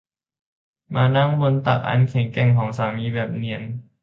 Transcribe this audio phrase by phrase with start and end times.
[0.95, 3.61] มานั่งบนตักอันแข็งแกร่งของสามีแบบเนียน